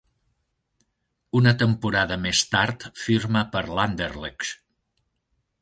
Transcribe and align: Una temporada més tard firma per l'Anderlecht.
Una 1.41 1.53
temporada 1.59 2.17
més 2.25 2.43
tard 2.55 2.89
firma 3.05 3.47
per 3.55 3.65
l'Anderlecht. 3.81 4.59